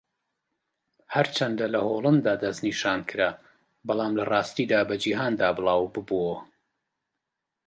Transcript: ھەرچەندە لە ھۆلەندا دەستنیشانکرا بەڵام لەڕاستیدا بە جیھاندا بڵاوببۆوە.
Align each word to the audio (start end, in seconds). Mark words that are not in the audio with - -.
ھەرچەندە 1.15 1.65
لە 1.73 1.79
ھۆلەندا 1.87 2.33
دەستنیشانکرا 2.43 3.29
بەڵام 3.87 4.13
لەڕاستیدا 4.19 4.79
بە 4.89 4.95
جیھاندا 5.01 5.47
بڵاوببۆوە. 5.57 6.37